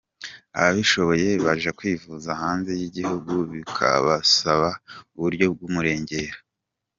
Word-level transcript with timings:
Ababishoboye 0.57 1.27
baja 1.45 1.71
kwivuza 1.77 2.29
hanze 2.41 2.71
y'igihugu 2.79 3.33
bikabasaba 3.51 4.69
uburyo 5.15 5.45
bw'umurengera. 5.53 6.35